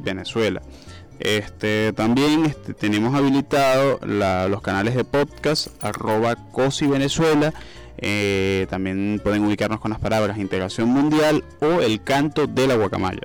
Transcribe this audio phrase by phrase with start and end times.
[1.22, 7.54] Este, también este, tenemos habilitado los canales de podcast arroba COSI Venezuela.
[8.00, 13.22] Eh, también pueden ubicarnos con las palabras integración mundial o el canto de la guacamaya.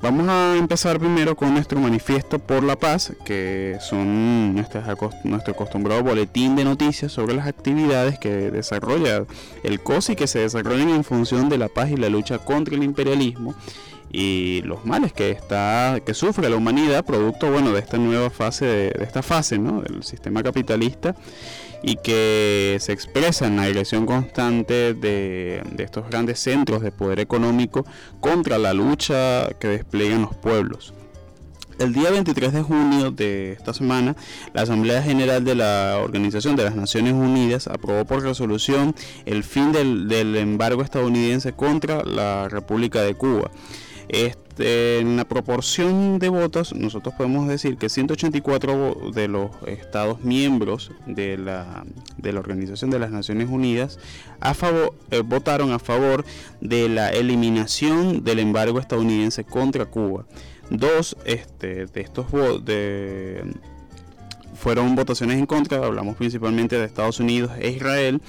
[0.00, 4.86] Vamos a empezar primero con nuestro manifiesto por la paz, que son nuestras
[5.24, 9.24] nuestro acostumbrado boletín de noticias sobre las actividades que desarrolla
[9.64, 12.84] el COSI, que se desarrollan en función de la paz y la lucha contra el
[12.84, 13.54] imperialismo
[14.10, 18.66] y los males que está que sufre la humanidad producto bueno de esta nueva fase
[18.66, 19.82] de, esta fase ¿no?
[19.82, 21.14] del sistema capitalista
[21.82, 27.20] y que se expresa en la agresión constante de, de estos grandes centros de poder
[27.20, 27.84] económico
[28.20, 30.92] contra la lucha que despliegan los pueblos.
[31.78, 34.16] El día 23 de junio de esta semana,
[34.52, 38.96] la Asamblea General de la Organización de las Naciones Unidas aprobó por resolución
[39.26, 43.52] el fin del, del embargo estadounidense contra la República de Cuba.
[44.08, 50.22] Este, en la proporción de votos, nosotros podemos decir que 184 vo- de los estados
[50.24, 51.84] miembros de la,
[52.16, 53.98] de la Organización de las Naciones Unidas
[55.10, 56.24] eh, votaron a favor
[56.60, 60.24] de la eliminación del embargo estadounidense contra Cuba.
[60.70, 63.42] Dos este, de estos vo- de,
[64.58, 68.20] fueron votaciones en contra, hablamos principalmente de Estados Unidos e Israel,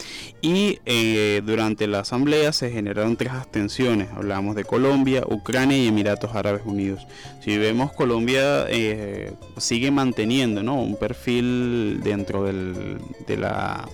[0.42, 6.36] y eh, durante la asamblea se generaron tres abstenciones, hablamos de Colombia, Ucrania y Emiratos
[6.36, 7.08] Árabes Unidos.
[7.44, 10.82] Si vemos, Colombia eh, sigue manteniendo ¿no?
[10.82, 13.88] un perfil dentro del, de la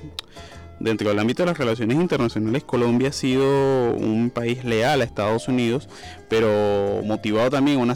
[0.78, 5.48] Dentro del ámbito de las relaciones internacionales, Colombia ha sido un país leal a Estados
[5.48, 5.88] Unidos,
[6.28, 7.94] pero motivado también una,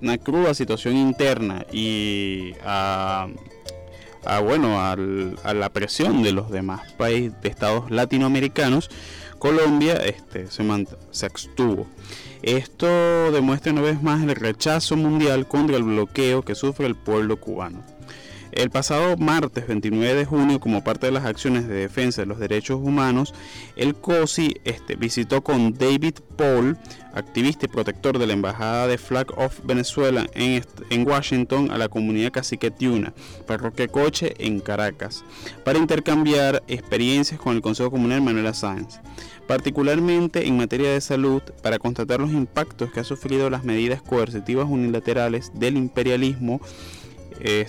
[0.00, 3.26] una cruda situación interna y a,
[4.42, 4.96] bueno, a
[5.54, 8.90] la presión de los demás países de estados latinoamericanos,
[9.38, 10.64] Colombia este, se,
[11.10, 11.86] se abstuvo.
[12.42, 17.38] Esto demuestra una vez más el rechazo mundial contra el bloqueo que sufre el pueblo
[17.38, 17.82] cubano.
[18.52, 22.38] El pasado martes 29 de junio, como parte de las acciones de defensa de los
[22.38, 23.32] derechos humanos,
[23.76, 26.76] el COSI este, visitó con David Paul,
[27.14, 32.32] activista y protector de la Embajada de Flag of Venezuela en, Washington, a la comunidad
[32.32, 33.12] cacique Tiuna,
[33.46, 35.24] parroquia Coche en Caracas,
[35.64, 39.00] para intercambiar experiencias con el Consejo Comunal Manuela Sáenz
[39.50, 44.68] particularmente en materia de salud, para constatar los impactos que ha sufrido las medidas coercitivas
[44.70, 46.60] unilaterales del imperialismo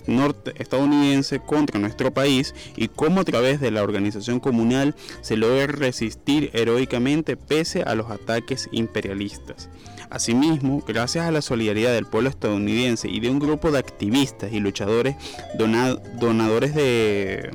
[0.08, 5.68] norte estadounidense contra nuestro país y cómo a través de la organización comunal se logra
[5.68, 9.70] resistir heroicamente pese a los ataques imperialistas.
[10.10, 14.60] Asimismo, gracias a la solidaridad del pueblo estadounidense y de un grupo de activistas y
[14.60, 15.16] luchadores
[15.58, 17.50] donadores de,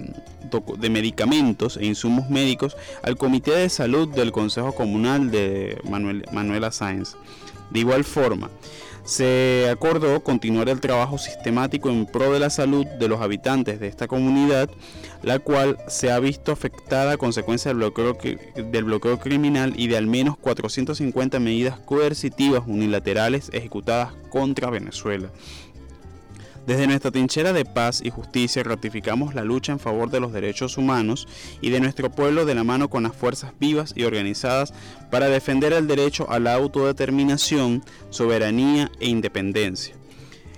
[0.79, 6.73] de medicamentos e insumos médicos al Comité de Salud del Consejo Comunal de Manuel, Manuela
[6.73, 7.17] Sáenz.
[7.71, 8.49] De igual forma,
[9.07, 13.87] se acordó continuar el trabajo sistemático en pro de la salud de los habitantes de
[13.87, 14.69] esta comunidad,
[15.23, 18.19] la cual se ha visto afectada a consecuencia del bloqueo,
[18.57, 25.31] del bloqueo criminal y de al menos 450 medidas coercitivas unilaterales ejecutadas contra Venezuela.
[26.67, 30.77] Desde nuestra trinchera de paz y justicia ratificamos la lucha en favor de los derechos
[30.79, 31.29] humanos
[31.61, 34.75] y de nuestro pueblo de la mano con las fuerzas vivas y organizadas
[35.11, 39.95] para defender el derecho a la autodeterminación, soberanía e independencia.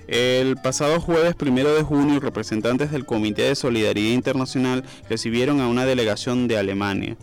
[0.07, 5.85] El pasado jueves 1 de junio, representantes del Comité de Solidaridad Internacional recibieron a una
[5.85, 7.19] delegación de Alemania.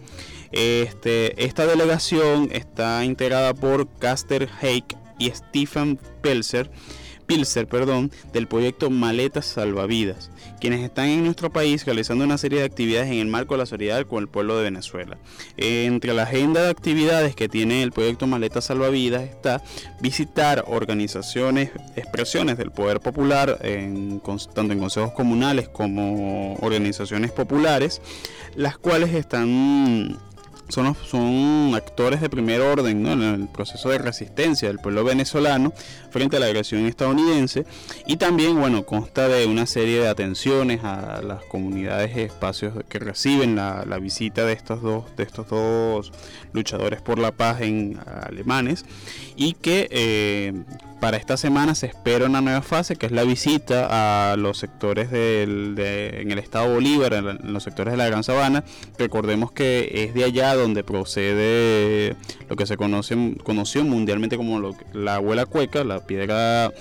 [0.51, 6.69] Este, esta delegación está integrada por Caster Heik y Stephen Pelzer
[7.25, 12.65] Pilser, perdón, del proyecto Maletas Salvavidas, quienes están en nuestro país realizando una serie de
[12.65, 15.17] actividades en el marco de la solidaridad con el pueblo de Venezuela.
[15.57, 19.61] entre la agenda de actividades que tiene el proyecto Maletas Salvavidas está
[20.01, 24.21] visitar organizaciones, expresiones del poder popular, en,
[24.53, 28.01] tanto en consejos comunales como organizaciones populares,
[28.55, 30.17] las cuales están
[30.69, 35.73] son, son actores de primer orden en el proceso de resistencia del pueblo venezolano
[36.09, 37.65] frente a la agresión estadounidense.
[38.07, 42.99] Y también bueno consta de una serie de atenciones a las comunidades y espacios que
[42.99, 46.11] reciben la, visita de estos dos de estos dos
[46.51, 48.85] luchadores por la paz en alemanes
[49.35, 50.53] y que eh,
[50.99, 55.11] para esta semana se espera una nueva fase que es la visita a los sectores
[55.11, 58.63] del, en el estado Bolívar, en, los sectores de la Gran Sabana.
[58.97, 62.15] Recordemos que es de allá donde procede
[62.49, 66.71] lo que se conoce, conoció mundialmente como la abuela cueca, la piedra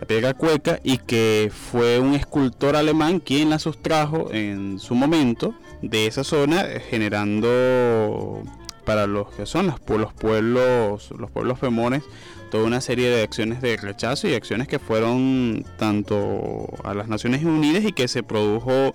[0.00, 5.54] la piedra cueca y que fue un escultor alemán quien la sustrajo en su momento
[5.82, 8.42] de esa zona generando
[8.84, 12.02] para los que son los, los pueblos los pueblos femones
[12.50, 17.42] toda una serie de acciones de rechazo y acciones que fueron tanto a las Naciones
[17.42, 18.92] Unidas y que se produjo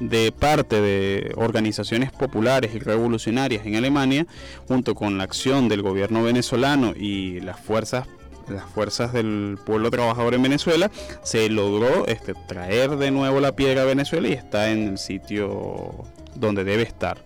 [0.00, 4.26] de parte de organizaciones populares y revolucionarias en Alemania,
[4.66, 8.08] junto con la acción del gobierno venezolano y las fuerzas
[8.50, 10.90] las fuerzas del pueblo trabajador en Venezuela,
[11.22, 16.04] se logró este, traer de nuevo la piedra a Venezuela y está en el sitio
[16.34, 17.18] donde debe estar.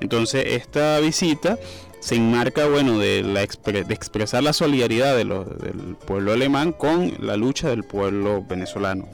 [0.00, 1.58] Entonces esta visita
[2.00, 7.36] se enmarca, bueno, de, la de expresar la solidaridad de del pueblo alemán con la
[7.36, 9.08] lucha del pueblo venezolano.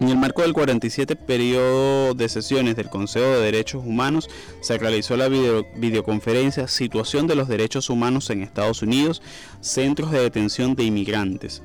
[0.00, 4.28] En el marco del 47 periodo de sesiones del Consejo de Derechos Humanos
[4.60, 9.22] se realizó la videoconferencia Situación de los Derechos Humanos en Estados Unidos,
[9.60, 11.62] Centros de Detención de Inmigrantes.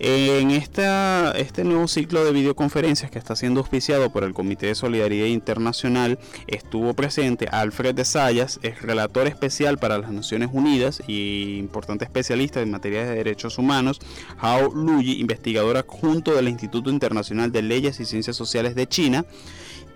[0.00, 4.76] En esta, este nuevo ciclo de videoconferencias que está siendo auspiciado por el Comité de
[4.76, 11.56] Solidaridad Internacional estuvo presente Alfred de Sayas, es relator especial para las Naciones Unidas y
[11.58, 13.98] importante especialista en materia de derechos humanos,
[14.38, 19.24] Hao Luyi, investigador adjunto del Instituto Internacional de Leyes y Ciencias Sociales de China,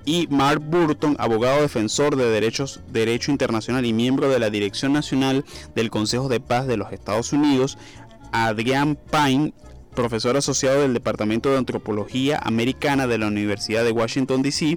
[0.05, 5.45] y Mark Burton, abogado defensor de derechos, derecho internacional y miembro de la Dirección Nacional
[5.77, 7.79] del Consejo de Paz de los Estados Unidos,
[8.33, 9.53] Adrián Pine,
[9.95, 14.77] profesor asociado del Departamento de Antropología Americana de la Universidad de Washington, D.C.,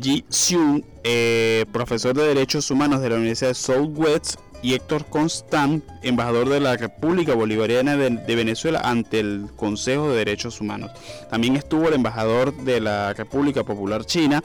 [0.00, 5.84] Ji Seung, eh, profesor de Derechos Humanos de la Universidad de Southwest, y Héctor Constant,
[6.02, 10.90] embajador de la República Bolivariana de, Venezuela ante el Consejo de Derechos Humanos.
[11.30, 14.42] También estuvo el embajador de la República Popular China,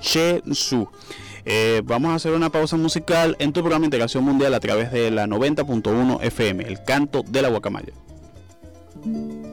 [0.00, 0.88] Che Su.
[1.44, 5.10] Eh, vamos a hacer una pausa musical en tu programa Integración Mundial a través de
[5.10, 7.92] la 90.1 FM, el canto de la guacamaya.
[9.04, 9.51] Dijeran,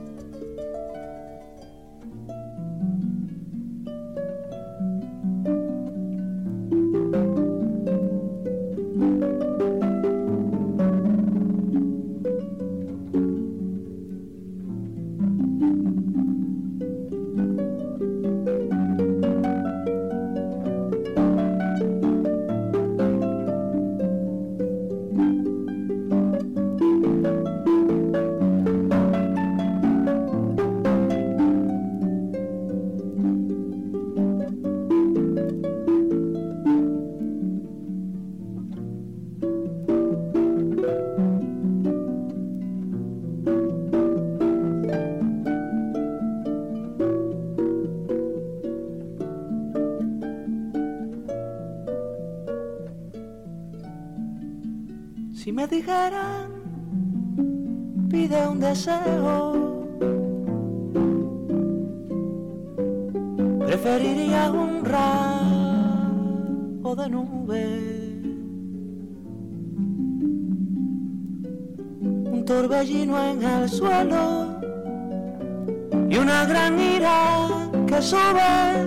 [76.09, 77.47] y una gran ira
[77.87, 78.83] que sube,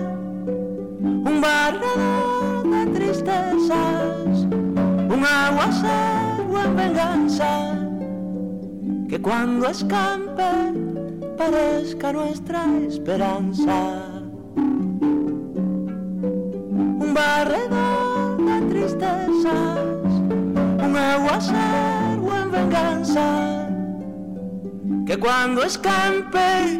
[1.01, 4.45] un barro de tristezas,
[5.09, 7.75] un aguacero en venganza,
[9.09, 10.73] que cuando escampe
[11.37, 14.09] parezca nuestra esperanza.
[17.05, 19.79] Un barredor de tristezas,
[20.85, 23.62] un aguacero en venganza,
[25.13, 26.79] que cuando escampe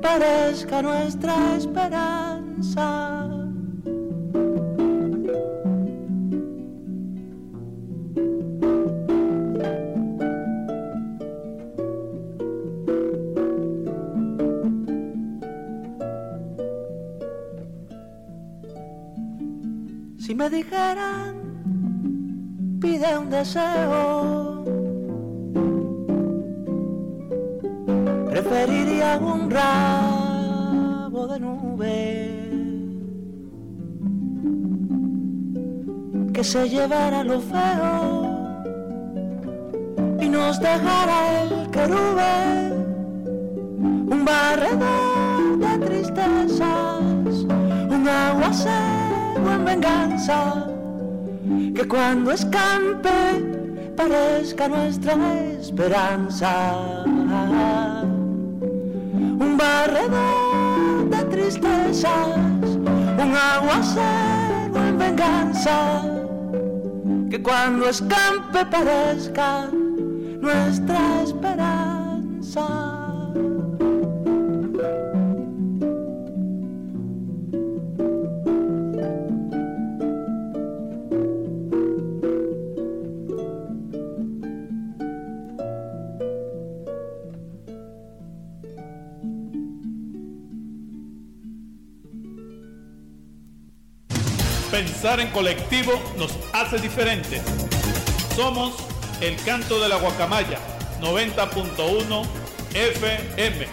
[0.00, 3.26] parezca nuestra esperanza.
[20.40, 21.34] me dijeran,
[22.80, 24.49] pide un deseo,
[28.42, 32.40] preferiría un rabo de nube
[36.32, 38.64] que se llevara lo feo
[40.20, 42.72] y nos dejara el querube,
[44.14, 47.44] un barredor de tristezas,
[47.90, 50.66] un aguacero en venganza,
[51.74, 53.10] que cuando escampe
[53.96, 55.14] parezca nuestra
[55.60, 57.00] esperanza.
[59.40, 62.36] Un barredor de tristezas,
[63.24, 66.02] un aguacero en venganza,
[67.30, 69.70] que cuando escampe parezca
[70.42, 72.99] nuestra esperanza.
[95.00, 97.40] Pensar en colectivo nos hace diferentes.
[98.36, 98.74] Somos
[99.22, 100.58] el canto de la guacamaya
[101.00, 102.26] 90.1
[102.74, 103.66] FM.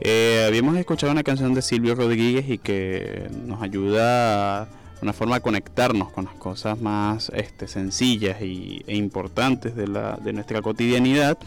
[0.00, 4.68] Eh, habíamos escuchado una canción de Silvio Rodríguez y que nos ayuda a
[5.02, 10.62] una forma de conectarnos con las cosas más este, sencillas y, e importantes de nuestra
[10.62, 11.38] cotidianidad.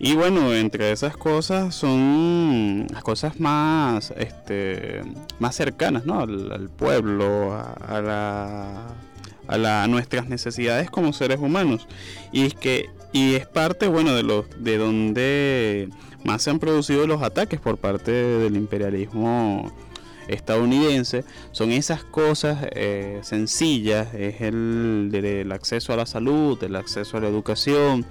[0.00, 5.02] Y bueno, entre esas cosas son las cosas más, este,
[5.40, 6.20] más cercanas ¿no?
[6.20, 11.88] al, pueblo, a, la, a, nuestras necesidades como seres humanos.
[12.32, 15.88] Y es que y es parte, bueno, de los de donde
[16.24, 19.72] más se han producido los ataques por parte del imperialismo
[20.28, 27.20] estadounidense son esas cosas eh, sencillas, es el, acceso a la salud, el acceso a
[27.20, 28.06] la educación,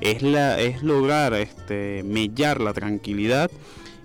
[0.00, 3.50] es, la, es lograr este, mellar la tranquilidad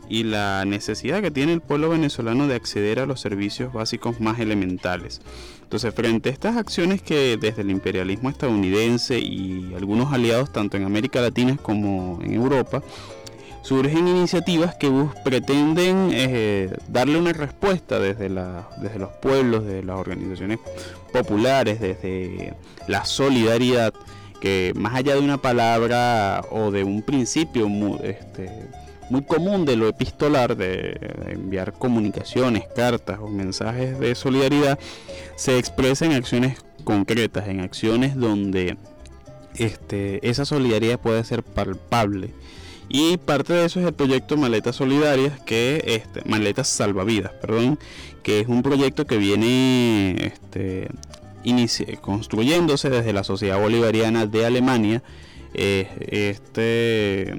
[0.10, 4.40] y la necesidad que tiene el pueblo venezolano de acceder a los servicios básicos más
[4.40, 5.22] elementales.
[5.72, 10.84] Entonces, frente a estas acciones que desde el imperialismo estadounidense y algunos aliados tanto en
[10.84, 12.84] América Latina como en Europa,
[13.62, 14.92] surgen iniciativas que
[15.24, 20.60] pretenden eh, darle una respuesta desde, la, desde los pueblos, desde las organizaciones
[21.14, 22.56] populares, desde
[22.88, 23.94] la solidaridad,
[24.40, 28.50] que más allá de una palabra o de un principio muy, este,
[29.10, 34.80] muy común de lo epistolar, de, enviar comunicaciones, cartas o mensajes de solidaridad,
[35.36, 38.78] se expresa en acciones concretas, en acciones donde
[39.56, 42.34] este, esa solidaridad puede ser palpable
[42.94, 47.80] y parte de eso es el proyecto Maletas Solidarias, que este, Maletas Salvavidas, perdón,
[48.22, 50.90] que es un proyecto que viene este,
[52.02, 55.04] construyéndose desde la Sociedad Bolivariana de Alemania.
[55.54, 57.34] Eh, este,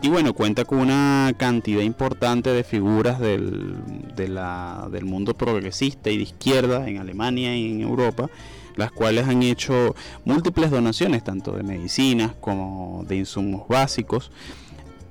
[0.00, 3.76] y bueno, cuenta con una cantidad importante de figuras del,
[4.16, 8.30] del mundo progresista y de izquierda en Alemania y en Europa
[8.76, 9.94] las cuales han hecho
[10.24, 14.32] múltiples donaciones, tanto de medicinas como de insumos básicos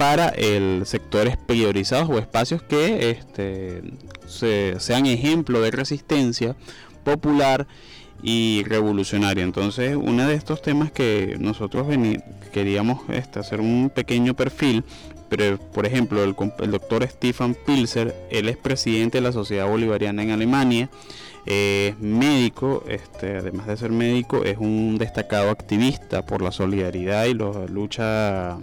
[0.04, 3.82] para el sectores priorizados o espacios que este,
[4.78, 6.58] sean ejemplo de resistencia
[7.06, 7.68] popular
[8.22, 9.46] y revolucionaria.
[9.46, 11.88] Entonces, uno de estos temas que nosotros
[12.52, 14.84] queríamos este, hacer un pequeño perfil,
[15.30, 20.22] pero por ejemplo, el, el, doctor Stefan Pilser, él es presidente de la Sociedad Bolivariana
[20.22, 20.90] en Alemania,
[21.46, 27.36] es médico, este, además de ser médico, es un destacado activista por la solidaridad y
[27.36, 28.58] la lucha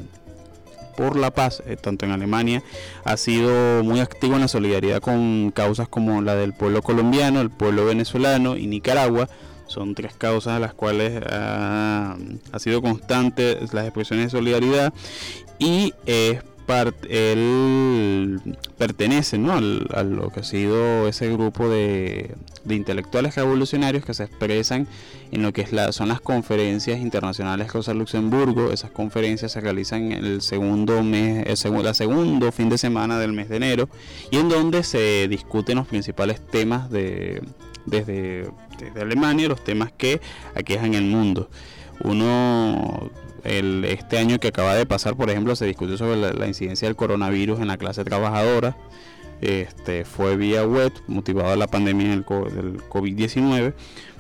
[1.01, 2.63] por la paz, eh, tanto en Alemania,
[3.05, 7.49] ha sido muy activo en la solidaridad con causas como la del pueblo colombiano, el
[7.49, 9.27] pueblo venezolano y Nicaragua.
[9.67, 12.19] Son tres causas a las cuales ha,
[12.53, 14.93] ha sido constante las expresiones de solidaridad
[15.59, 16.43] y es
[17.09, 18.41] él
[18.79, 19.53] pertenece ¿no?
[19.53, 22.35] a lo que ha sido ese grupo de,
[22.69, 24.87] intelectuales revolucionarios que se expresan
[25.33, 28.73] en lo que es la, son las conferencias internacionales Rosa Luxemburgo.
[28.73, 33.49] Esas conferencias se realizan en el segundo mes, el segundo fin de semana del mes
[33.49, 33.89] de enero
[34.31, 37.43] y en donde se discuten los principales temas de,
[37.87, 40.21] desde, desde Alemania, los temas que
[40.55, 41.51] aquejan el mundo.
[42.03, 43.11] Uno
[43.45, 46.97] el, este año que acaba de pasar, por ejemplo, se discutió sobre la, incidencia del
[46.97, 48.77] coronavirus en la clase trabajadora.
[49.41, 53.73] Este, fue vía web, motivado la pandemia del, del COVID-19,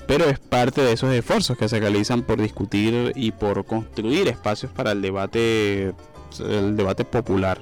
[0.06, 4.72] pero es parte de esos esfuerzos que se realizan por discutir y por construir espacios
[4.72, 5.92] para el debate,
[6.40, 7.59] el debate popular.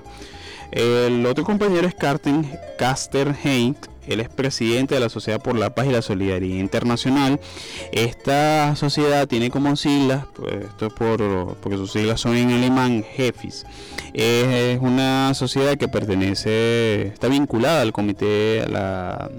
[0.70, 5.74] El otro compañero es Carsten Caster Heinz, él es presidente de la Sociedad por la
[5.74, 7.40] Paz y la Solidaridad Internacional.
[7.92, 13.66] Esta sociedad tiene como siglas, pues, esto por, porque sus siglas son en alemán, JEFIS.
[14.14, 19.30] Es una sociedad que pertenece, está vinculada al comité, al,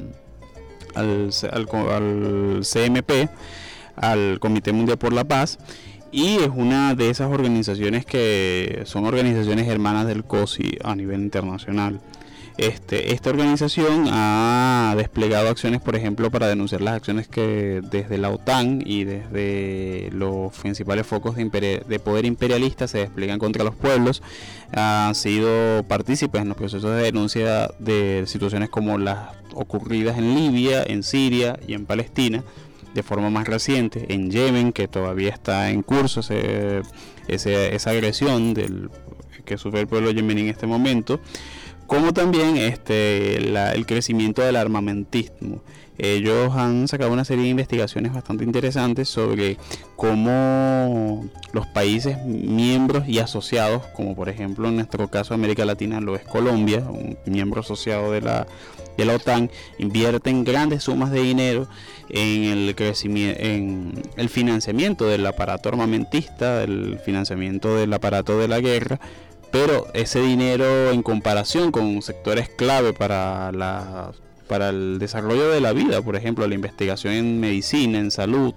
[0.96, 3.30] al CMP,
[3.96, 5.58] al Comité Mundial por la Paz
[6.12, 12.02] y es una de esas organizaciones que son organizaciones hermanas del COSI a nivel internacional.
[12.60, 18.32] Este, esta organización ha desplegado acciones, por ejemplo, para denunciar las acciones que desde la
[18.32, 24.22] OTAN y desde los principales focos de, poder imperialista se despliegan contra los pueblos.
[24.74, 30.84] Han sido partícipes en los procesos de denuncia de situaciones como las ocurridas en Libia,
[30.84, 32.44] en Siria y en Palestina
[32.94, 38.54] de forma más reciente, en Yemen, que todavía está en curso esa agresión
[39.46, 41.22] que sufre el pueblo yemení en este momento
[41.90, 45.64] como también este, el crecimiento del armamentismo.
[45.98, 49.58] Ellos han sacado una serie de investigaciones bastante interesantes sobre
[49.96, 56.16] cómo los países miembros y asociados, como por ejemplo en nuestro caso América Latina lo
[56.16, 58.46] es Colombia, un miembro asociado de la,
[58.96, 59.50] de la OTAN,
[59.80, 61.68] invierten grandes sumas de dinero
[62.10, 68.60] en el crecimiento, en el financiamiento del aparato armamentista, el financiamiento del aparato de la
[68.60, 69.00] guerra
[69.52, 74.12] pero ese dinero en comparación con sectores clave para la
[74.48, 78.56] para el desarrollo de la vida, por ejemplo, la investigación en medicina, en salud,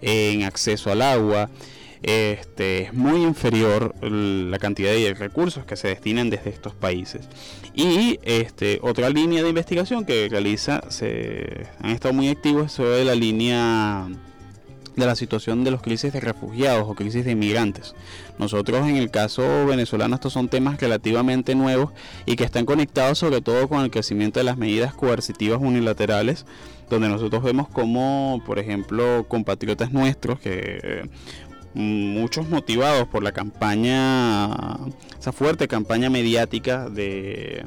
[0.00, 1.50] en acceso al agua,
[2.02, 7.28] este, es muy inferior la cantidad de recursos que se destinan desde estos países.
[7.74, 13.14] Y este, otra línea de investigación que realiza, se han estado muy activos sobre la
[13.14, 14.08] línea
[14.98, 17.94] de la situación de los crisis de refugiados o crisis de inmigrantes.
[18.38, 21.92] Nosotros en el caso venezolano estos son temas relativamente nuevos
[22.26, 26.46] y que están conectados sobre todo con el crecimiento de las medidas coercitivas unilaterales,
[26.90, 31.04] donde nosotros vemos como, por ejemplo, compatriotas nuestros que eh,
[31.74, 34.48] muchos motivados por la campaña,
[35.18, 37.64] esa fuerte campaña mediática de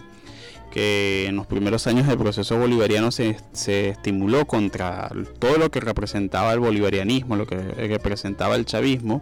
[0.71, 5.79] que en los primeros años del proceso bolivariano se, se, estimuló contra todo lo que
[5.79, 9.21] representaba el bolivarianismo, lo que representaba el chavismo,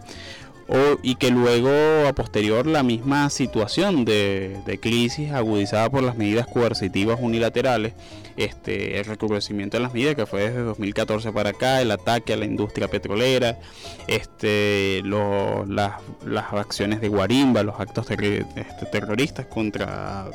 [1.02, 1.70] y que luego
[2.06, 7.94] a posterior la misma situación de, crisis agudizada por las medidas coercitivas unilaterales,
[8.36, 12.36] este, el recrudecimiento de las medidas que fue desde 2014 para acá, el ataque a
[12.36, 13.58] la industria petrolera,
[14.06, 15.92] este, las,
[16.52, 20.26] acciones de Guarimba, los actos este, terroristas contra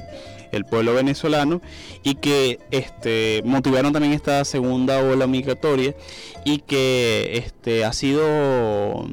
[0.56, 1.62] el pueblo venezolano
[2.04, 5.96] y que este, motivaron también esta segunda ola migratoria
[6.44, 9.08] y que este, ha sido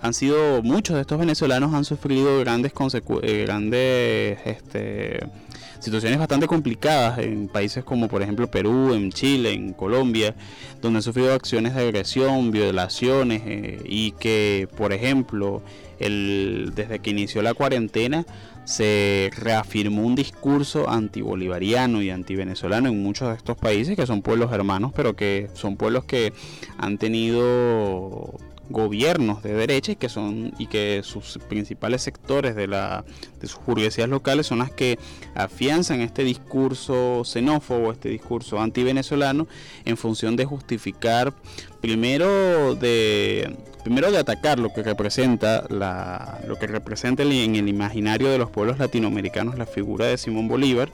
[0.00, 2.72] han sido muchos de estos venezolanos han sufrido grandes
[3.22, 5.20] eh, grandes este,
[5.80, 10.34] situaciones bastante complicadas en países como por ejemplo Perú, en Chile, en Colombia,
[10.80, 15.62] donde han sufrido acciones de agresión, violaciones eh, y que por ejemplo
[15.98, 18.24] el, desde que inició la cuarentena
[18.64, 24.52] se reafirmó un discurso antibolivariano y antivenezolano en muchos de estos países que son pueblos
[24.52, 26.34] hermanos, pero que son pueblos que
[26.76, 28.38] han tenido
[28.70, 33.04] gobiernos de derecha y que son y que sus principales sectores de la
[33.40, 34.98] de sus burguesías locales son las que
[35.34, 39.46] afianzan este discurso xenófobo, este discurso anti-venezolano
[39.84, 41.32] en función de justificar
[41.80, 48.28] primero de primero de atacar lo que representa la lo que representa en el imaginario
[48.28, 50.90] de los pueblos latinoamericanos la figura de Simón Bolívar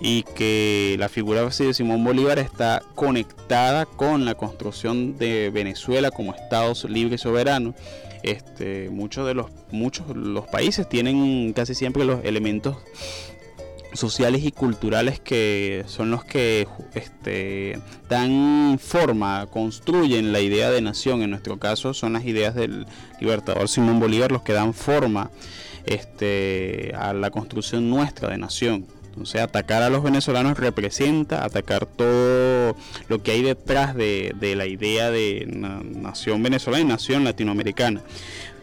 [0.00, 6.34] y que la figura de Simón Bolívar está conectada con la construcción de Venezuela como
[6.34, 7.74] Estado libre y soberano.
[8.22, 12.76] Este, muchos de los muchos los países tienen casi siempre los elementos
[13.92, 21.22] sociales y culturales que son los que este, dan forma, construyen la idea de nación.
[21.22, 22.86] En nuestro caso son las ideas del
[23.20, 25.30] libertador Simón Bolívar los que dan forma
[25.84, 28.86] este, a la construcción nuestra de nación.
[29.10, 32.76] Entonces atacar a los venezolanos representa atacar todo
[33.08, 38.02] lo que hay detrás de, la idea de nación venezolana y nación latinoamericana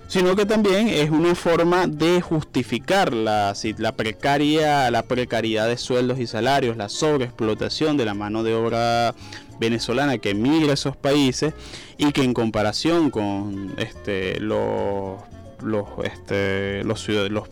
[0.07, 6.19] sino que también es una forma de justificar la, la, precaria, la precariedad de sueldos
[6.19, 9.13] y salarios, la sobreexplotación de la mano de obra
[9.59, 11.53] venezolana que emigra a esos países
[11.97, 15.19] y que en comparación con este, los
[15.61, 17.47] los este los, los,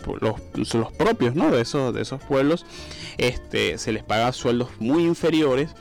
[0.73, 1.51] los, propios ¿no?
[1.51, 2.65] de esos de esos pueblos
[3.17, 5.71] este se les paga sueldos muy inferiores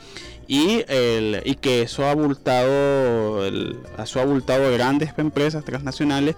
[0.47, 6.35] y el y que eso ha abultado el, eso ha abultado grandes empresas transnacionales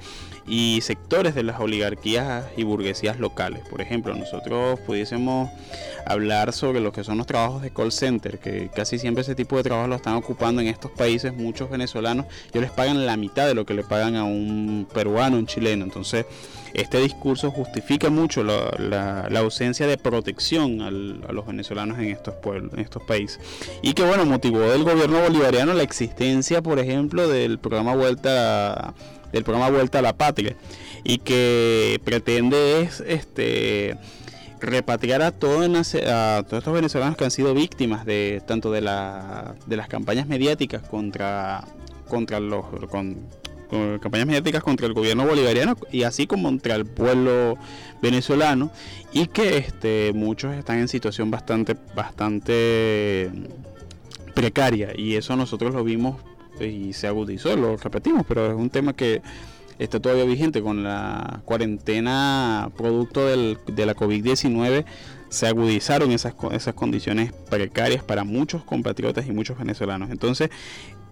[0.48, 3.62] y sectores de las oligarquías y burguesías locales.
[3.70, 5.50] Por ejemplo, nosotros pudiésemos
[6.06, 9.58] hablar sobre lo que son los trabajos de call center, que casi siempre ese tipo
[9.58, 12.26] de trabajo lo están ocupando en estos países muchos venezolanos.
[12.52, 15.84] Ellos les pagan la mitad de lo que le pagan a un peruano, un chileno.
[15.84, 16.26] Entonces,
[16.74, 22.80] este discurso justifica mucho la, ausencia de protección a los venezolanos en estos pueblos, en
[22.80, 23.40] estos países.
[23.82, 28.94] Y que bueno, motivó del gobierno bolivariano la existencia, por ejemplo, del programa Vuelta a
[29.32, 30.56] del programa Vuelta a la Patria
[31.04, 33.98] y que pretende es este
[34.60, 39.56] repatriar a, todos a todos estos venezolanos que han sido víctimas de tanto de, la,
[39.66, 41.64] de las campañas mediáticas contra
[42.08, 43.18] contra los con,
[44.00, 47.58] campañas mediáticas contra el gobierno bolivariano y así como contra el pueblo
[48.02, 48.72] venezolano
[49.12, 53.30] y que este muchos están en situación bastante bastante
[54.34, 56.16] precaria y eso nosotros lo vimos
[56.62, 59.22] y se agudizó, lo repetimos, pero es un tema que
[59.80, 64.86] está todavía vigente con la cuarentena producto del, de la COVID-19
[65.30, 70.10] se agudizaron esas, esas condiciones precarias para muchos compatriotas y muchos venezolanos.
[70.10, 70.50] Entonces,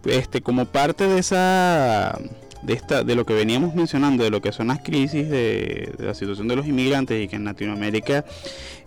[0.05, 2.19] este, como parte de esa
[2.65, 6.13] de esta de lo que veníamos mencionando de lo que son las crisis de, la
[6.13, 8.25] situación de los inmigrantes y que en Latinoamérica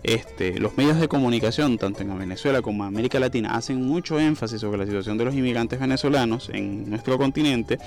[0.03, 4.61] este, los medios de comunicación tanto en Venezuela como en América Latina hacen mucho énfasis
[4.61, 7.79] sobre la situación de los inmigrantes venezolanos en nuestro continente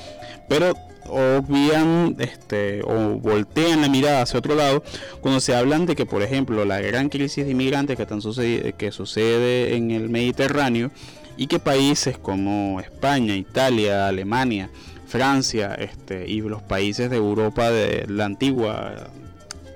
[0.48, 0.72] pero
[1.08, 4.82] obvian este, o voltean la mirada hacia otro lado
[5.20, 8.72] cuando se hablan de que por ejemplo la gran crisis de inmigrantes que, están sucede,
[8.74, 10.90] que sucede en el Mediterráneo
[11.36, 14.70] y que países como España, Italia, Alemania
[15.12, 19.10] Francia este, y los países de Europa de la antigua,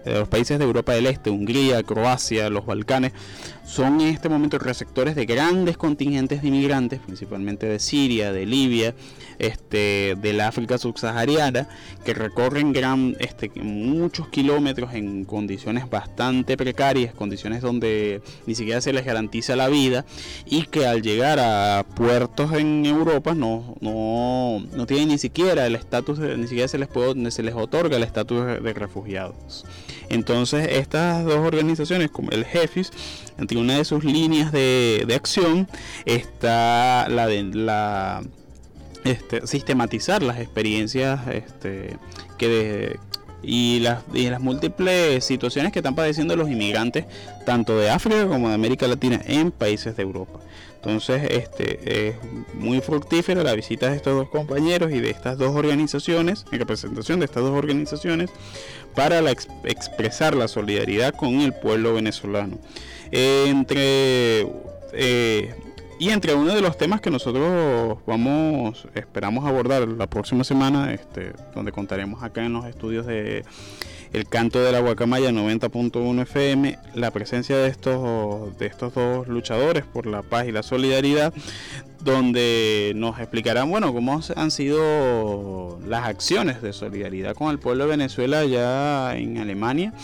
[0.02, 3.12] de los países de Europa del Este, Hungría, Croacia, los Balcanes,
[3.66, 8.94] son en este momento receptores de grandes contingentes de inmigrantes, principalmente de Siria, de Libia,
[9.38, 11.68] este, del África subsahariana,
[12.04, 18.92] que recorren gran, este, muchos kilómetros en condiciones bastante precarias, condiciones donde ni siquiera se
[18.92, 20.04] les garantiza la vida
[20.46, 25.74] y que al llegar a puertos en Europa no, no, no tienen ni siquiera el
[25.74, 29.64] estatus, ni siquiera se les, puede, se les otorga el estatus de refugiados.
[30.08, 32.92] Entonces estas dos organizaciones como el JEFIS,
[33.38, 35.68] entre una de sus líneas de, de acción
[36.04, 38.22] está la de la
[39.04, 41.96] este, sistematizar las experiencias este,
[42.38, 42.98] que
[43.42, 47.04] y, las, y las múltiples situaciones que están padeciendo los inmigrantes,
[47.44, 50.40] tanto de África como de América Latina, en países de Europa.
[50.76, 52.14] Entonces, este, es
[52.54, 57.18] muy fructífera la visita de estos dos compañeros y de estas dos organizaciones, en representación
[57.18, 58.30] de estas dos organizaciones,
[58.94, 59.18] para
[59.64, 62.58] expresar la solidaridad con el pueblo venezolano.
[63.10, 64.46] entre
[64.92, 65.54] eh,
[65.98, 71.32] y entre uno de los temas que nosotros vamos, esperamos abordar la próxima semana, este,
[71.54, 73.44] donde contaremos acá en los estudios de
[74.12, 79.84] El Canto de la Guacamaya 90.1 FM, la presencia de estos, de estos dos luchadores
[79.84, 81.32] por la paz y la solidaridad,
[82.04, 87.90] donde nos explicarán, bueno, cómo han sido las acciones de solidaridad con el pueblo de
[87.90, 89.94] Venezuela ya en Alemania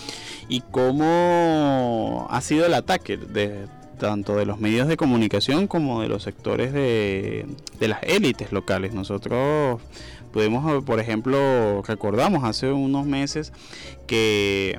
[0.49, 3.67] y cómo ha sido el ataque de
[4.03, 7.47] tanto de los medios de comunicación como de los sectores de,
[7.79, 8.95] las élites locales.
[8.95, 9.81] Nosotros
[10.33, 13.53] podemos, por ejemplo, recordamos hace unos meses
[14.09, 14.77] que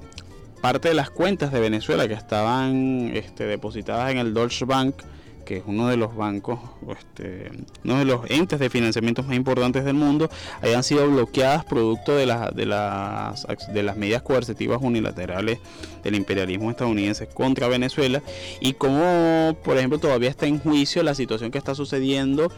[0.61, 4.95] parte de las cuentas de Venezuela que estaban este, depositadas en el Deutsche Bank
[5.43, 7.51] que es uno de los bancos, este,
[7.83, 10.29] uno de los entes de financiamiento más importantes del mundo,
[10.61, 15.59] hayan sido bloqueadas producto de, las de, las, de las medidas coercitivas unilaterales
[16.03, 18.21] del imperialismo estadounidense contra Venezuela.
[18.59, 22.51] Y como, por ejemplo, todavía está en juicio la situación que está sucediendo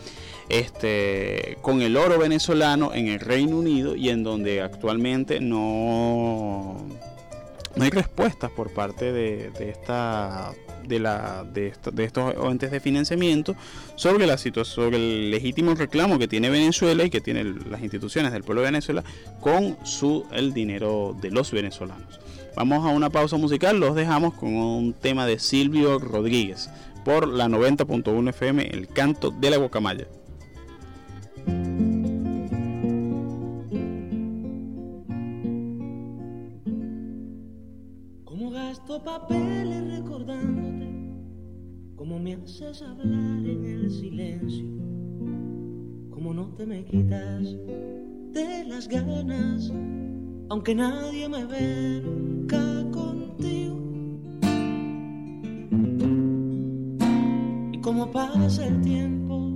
[0.50, 6.78] este, con el oro venezolano en el Reino Unido y en donde actualmente no,
[7.76, 10.54] no hay respuestas por parte de, de esta
[10.88, 13.56] de, la, de, estos entes de financiamiento
[13.96, 18.32] sobre, la situación, sobre el legítimo reclamo que tiene Venezuela y que tienen las instituciones
[18.32, 19.04] del pueblo de Venezuela
[19.40, 22.20] con su, el dinero de los venezolanos.
[22.56, 26.70] Vamos a una pausa musical, los dejamos con un tema de Silvio Rodríguez
[27.04, 30.08] por la 90.1 FM, El Canto de la Guacamaya.
[38.24, 38.52] Como
[42.26, 44.66] me haces hablar en el silencio,
[46.10, 47.56] cómo no te me quitas
[48.34, 49.72] de las ganas,
[50.50, 52.58] aunque nadie me ve nunca
[52.90, 53.80] contigo.
[57.74, 59.56] Y cómo pasa el tiempo,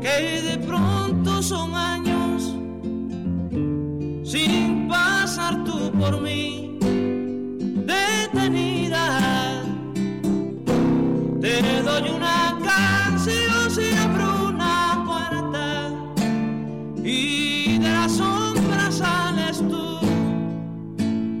[0.00, 2.56] que de pronto son años
[4.24, 6.47] sin pasar tú por mí
[11.60, 15.90] Te doy una canción si abro una puerta
[17.02, 19.98] y de la sombra sales tú.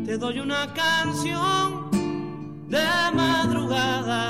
[0.04, 1.88] Te doy una canción
[2.66, 4.28] de madrugada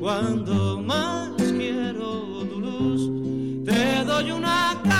[0.00, 3.64] cuando más quiero tu luz.
[3.64, 4.99] Te doy una canción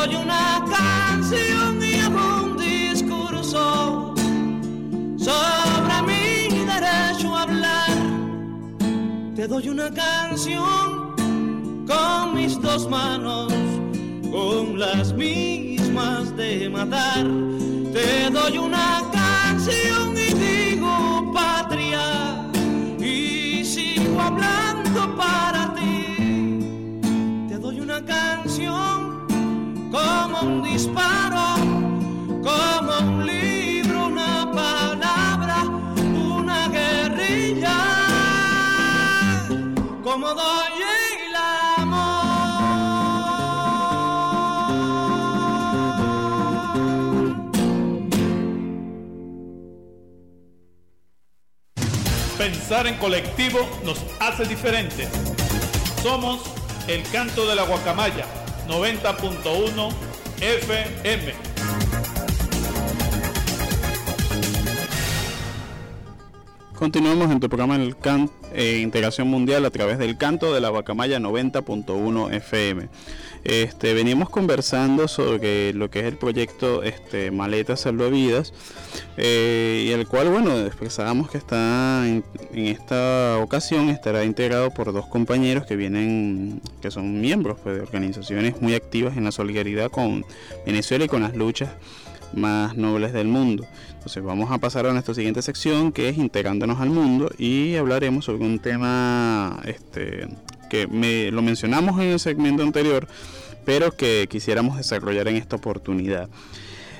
[0.00, 4.14] Doy una canción y hago un discurso
[5.18, 7.98] sobre mi derecho a hablar.
[9.36, 11.14] Te doy una canción
[11.86, 13.52] con mis dos manos,
[14.32, 17.26] con las mismas de matar.
[17.92, 22.48] Te doy una canción y digo patria
[22.98, 24.59] y sigo hablando
[29.90, 31.54] como un disparo,
[32.42, 35.64] como un libro, una palabra,
[36.14, 37.76] una guerrilla,
[40.02, 40.82] como doy
[41.26, 41.36] el
[41.76, 42.20] amor.
[52.38, 55.08] Pensar en colectivo nos hace diferentes.
[56.02, 56.40] Somos
[56.86, 58.39] el canto de la guacamaya
[58.70, 59.92] 90.1
[60.40, 61.49] FM.
[66.80, 67.78] Continuamos en tu programa
[68.54, 72.88] eh, Integración Mundial a través del canto de la Bacamaya 90.1 FM.
[73.44, 78.54] Este, venimos conversando sobre lo que es el proyecto este, Maletas Salvavidas
[79.18, 84.94] eh, y el cual, bueno, expresábamos que está en, en esta ocasión estará integrado por
[84.94, 89.90] dos compañeros que vienen, que son miembros pues, de organizaciones muy activas en la solidaridad
[89.90, 90.24] con
[90.64, 91.68] Venezuela y con las luchas
[92.32, 93.66] más nobles del mundo.
[94.00, 98.24] Entonces vamos a pasar a nuestra siguiente sección que es integrándonos al mundo y hablaremos
[98.24, 100.26] sobre un tema este,
[100.70, 100.86] que
[101.30, 103.06] lo mencionamos en el segmento anterior,
[103.66, 106.30] pero que quisiéramos desarrollar en esta oportunidad.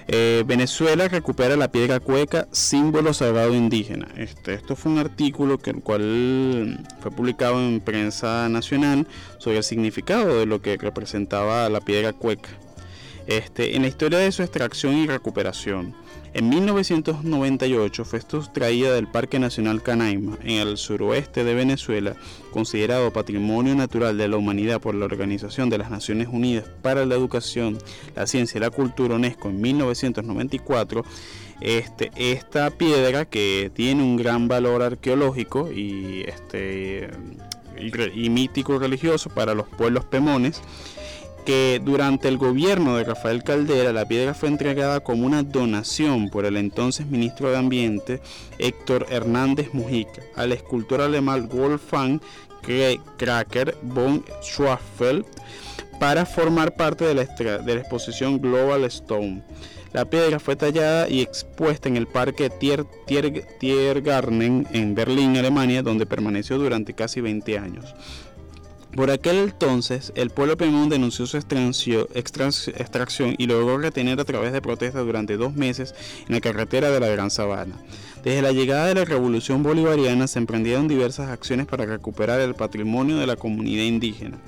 [0.09, 4.09] Eh, Venezuela recupera la piedra cueca, símbolo sagrado indígena.
[4.19, 9.07] Este, esto fue un artículo que el cual fue publicado en prensa nacional
[9.39, 12.51] sobre el significado de lo que representaba la piedra cueca.
[13.27, 15.95] Este, en la historia de su extracción y recuperación.
[16.33, 22.15] En 1998 fue extraída del Parque Nacional Canaima, en el suroeste de Venezuela,
[22.53, 27.17] considerado Patrimonio Natural de la Humanidad por la Organización de las Naciones Unidas para la
[27.17, 27.79] Educación,
[28.15, 31.05] la Ciencia y la Cultura UNESCO en 1994.
[31.61, 37.11] Este, esta piedra que tiene un gran valor arqueológico y, este,
[37.77, 40.63] y, y mítico religioso para los pueblos pemones,
[41.45, 46.45] que durante el gobierno de Rafael Caldera la piedra fue entregada como una donación por
[46.45, 48.21] el entonces ministro de Ambiente
[48.59, 52.21] Héctor Hernández Mujica al escultor alemán Wolfgang
[53.17, 55.25] Kraker von Schwarzfeld
[55.99, 59.43] para formar parte de la, de la exposición Global Stone.
[59.93, 65.83] La piedra fue tallada y expuesta en el parque Tier, Tier, Tiergarten en Berlín, Alemania,
[65.83, 67.95] donde permaneció durante casi 20 años.
[68.95, 74.61] Por aquel entonces, el pueblo Pemón denunció su extracción y logró retener a través de
[74.61, 75.95] protestas durante dos meses
[76.27, 77.77] en la carretera de la Gran Sabana.
[78.25, 83.17] Desde la llegada de la Revolución Bolivariana se emprendieron diversas acciones para recuperar el patrimonio
[83.17, 84.39] de la comunidad indígena.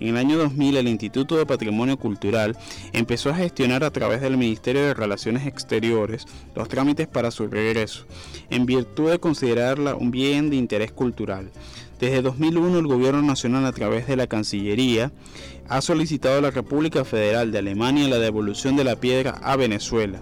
[0.00, 2.56] En el año 2000 el Instituto de Patrimonio Cultural
[2.92, 8.06] empezó a gestionar a través del Ministerio de Relaciones Exteriores los trámites para su regreso,
[8.48, 11.50] en virtud de considerarla un bien de interés cultural.
[11.98, 15.10] Desde 2001 el Gobierno Nacional a través de la Cancillería
[15.68, 20.20] ha solicitado a la República Federal de Alemania la devolución de la piedra a Venezuela.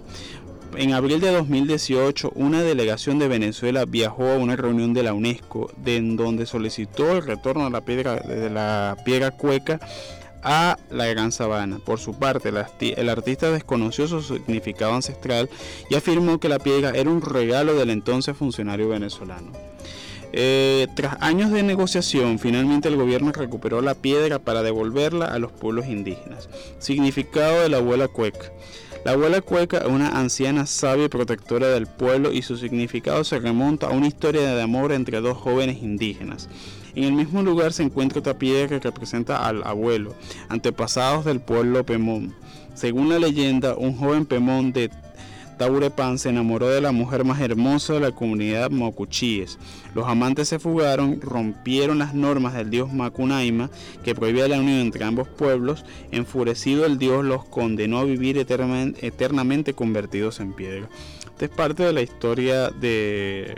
[0.75, 5.71] En abril de 2018, una delegación de Venezuela viajó a una reunión de la UNESCO,
[5.85, 9.79] en donde solicitó el retorno la piedra, de la piedra cueca
[10.43, 11.79] a la Gran Sabana.
[11.79, 15.51] Por su parte, el artista desconoció su significado ancestral
[15.91, 19.76] y afirmó que la piedra era un regalo del entonces funcionario venezolano.
[20.33, 25.53] Eh, tras años de negociación, finalmente el gobierno recuperó la piedra para devolverla a los
[25.53, 26.49] pueblos indígenas.
[26.79, 28.53] Significado de la abuela cueca.
[29.05, 33.39] La abuela cueca es una anciana sabia y protectora del pueblo y su significado se
[33.39, 36.49] remonta a una historia de amor entre dos jóvenes indígenas.
[36.97, 40.15] En el mismo lugar se encuentra otra piedra que representa al abuelo,
[40.49, 42.35] antepasados del pueblo Pemón.
[42.75, 44.91] Según la leyenda, un joven Pemón de
[45.59, 49.59] Taurepan se enamoró de la mujer más hermosa de la comunidad Mocuchíes.
[49.95, 53.71] Los amantes se fugaron, rompieron las normas del dios Macunaima,
[54.05, 55.85] que prohibía la unión entre ambos pueblos.
[56.11, 60.89] Enfurecido el dios los condenó a vivir eternamente convertidos en piedra.
[61.25, 63.55] Esta es parte de la historia de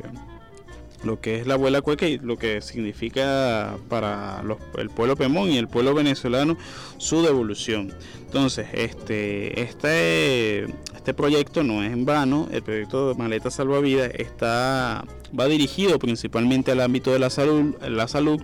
[1.04, 4.42] lo que es la abuela cueca y lo que significa para
[4.76, 6.56] el pueblo Pemón y el pueblo venezolano
[6.98, 7.92] su devolución.
[8.26, 10.64] Entonces, este, este,
[10.94, 15.04] este proyecto no es en vano, el proyecto de Maleta Salvavidas está,
[15.38, 18.42] va dirigido principalmente al ámbito de la salud, la salud,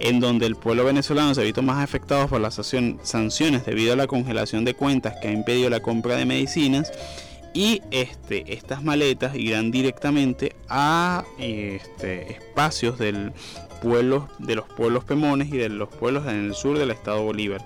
[0.00, 2.54] en donde el pueblo venezolano se ha visto más afectado por las
[3.02, 6.90] sanciones debido a la congelación de cuentas que ha impedido la compra de medicinas
[7.54, 13.32] y este, estas maletas irán directamente a este, espacios del
[14.38, 17.62] de los pueblos pemones y de los pueblos en el sur del estado Bolívar.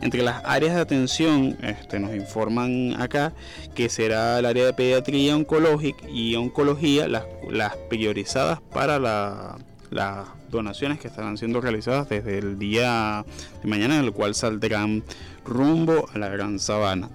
[0.00, 3.32] Entre las áreas de atención, este, nos informan acá
[3.74, 9.58] que será el área de pediatría oncológica y oncología las, las priorizadas para la,
[9.90, 13.24] las donaciones que estarán siendo realizadas desde el día
[13.62, 15.04] de mañana, en el cual saldrán
[15.44, 17.10] rumbo a la Gran Sabana.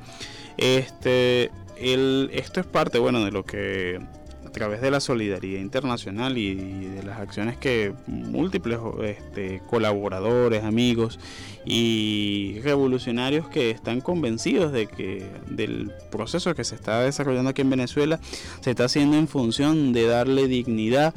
[0.57, 3.99] Este, el, esto es parte, bueno, de lo que
[4.45, 11.19] a través de la solidaridad internacional y, de las acciones que múltiples este, colaboradores, amigos
[11.65, 17.71] y revolucionarios que están convencidos de que del proceso que se está desarrollando aquí en
[17.71, 18.19] Venezuela
[18.61, 21.13] se está haciendo en función de darle dignidad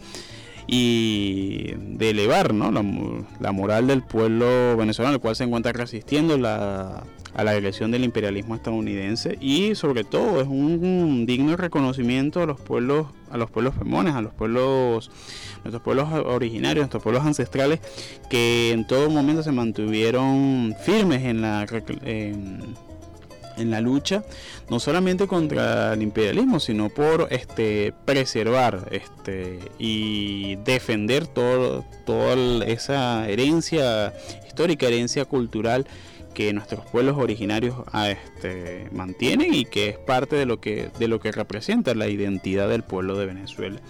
[0.69, 2.71] y de elevar ¿no?
[2.71, 2.85] la,
[3.41, 7.03] la moral del pueblo venezolano, el cual se encuentra resistiendo la
[7.39, 12.61] a la agresión del imperialismo estadounidense y sobre todo es un, digno reconocimiento a los
[12.61, 15.11] pueblos a los pueblos femones, a los pueblos
[15.63, 17.81] nuestros pueblos originarios, nuestros pueblos ancestrales
[18.29, 21.65] que en todo momento se mantuvieron firmes en la
[22.05, 22.75] en,
[23.65, 24.25] la lucha
[24.71, 31.85] no solamente contra el imperialismo sino por este preservar este y defender toda
[32.67, 34.15] esa herencia
[34.47, 35.87] histórica herencia cultural
[36.39, 41.09] que nuestros pueblos originarios ah, este, mantienen y que es parte de lo que, de
[41.09, 43.81] lo que representa la identidad del pueblo de Venezuela.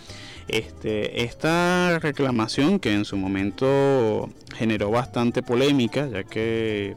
[0.48, 6.96] Este, esta reclamación que en su momento generó bastante polémica, ya que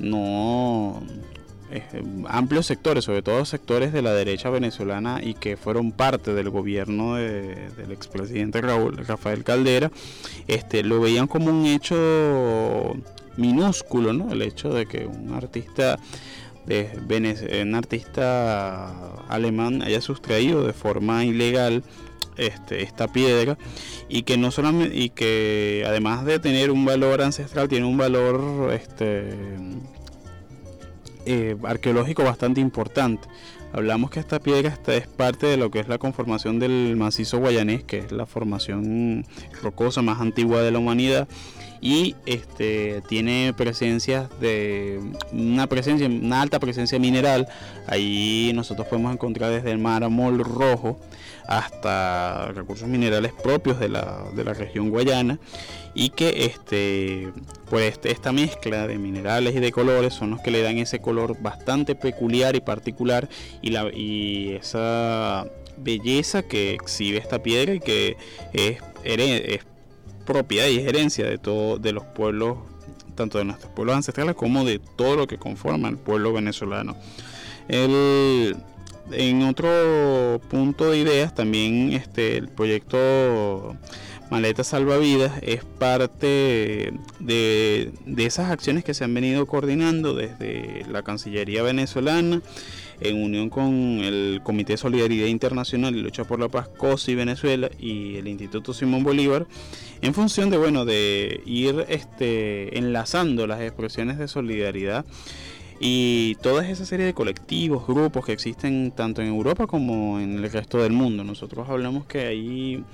[0.00, 1.00] no
[1.72, 6.50] eh, amplios sectores, sobre todo sectores de la derecha venezolana y que fueron parte del
[6.50, 9.90] gobierno del expresidente Raúl, Rafael Caldera,
[10.48, 12.94] este, lo veían como un hecho
[13.36, 14.32] minúsculo, ¿no?
[14.32, 15.98] El hecho de que un artista
[16.66, 21.82] de un artista alemán haya sustraído de forma ilegal
[22.36, 23.58] este, esta piedra
[24.08, 28.72] y que no solamente y que además de tener un valor ancestral tiene un valor
[28.72, 29.34] este
[31.26, 33.28] eh, arqueológico bastante importante.
[33.72, 37.84] Hablamos que esta piedra es parte de lo que es la conformación del macizo guayanés
[37.84, 39.24] que es la formación
[39.62, 41.26] rocosa más antigua de la humanidad
[41.80, 45.00] y este tiene presencias de
[45.32, 47.48] una presencia una alta presencia mineral.
[47.86, 51.00] Ahí nosotros podemos encontrar desde el mármol rojo
[51.46, 55.38] hasta recursos minerales propios de la, de la región guayana
[55.94, 57.32] y que este
[57.68, 61.00] pues este, esta mezcla de minerales y de colores son los que le dan ese
[61.00, 63.28] color bastante peculiar y particular
[63.60, 68.16] y la y esa belleza que exhibe esta piedra y que
[68.52, 69.60] es, es
[70.24, 72.58] propiedad y herencia de todo de los pueblos
[73.14, 76.96] tanto de nuestros pueblos ancestrales como de todo lo que conforma el pueblo venezolano
[79.12, 83.76] en otro punto de ideas también este el proyecto
[84.30, 91.02] Maleta Salvavidas es parte de, de esas acciones que se han venido coordinando desde la
[91.02, 92.40] Cancillería venezolana
[93.02, 97.70] en unión con el Comité de Solidaridad Internacional y Lucha por la Paz COSI Venezuela
[97.78, 99.46] y el Instituto Simón Bolívar
[100.00, 105.04] en función de bueno de ir este enlazando las expresiones de solidaridad
[105.84, 110.52] y toda esa serie de colectivos, grupos que existen tanto en Europa como en el
[110.52, 111.24] resto del mundo.
[111.24, 112.84] Nosotros hablamos que hay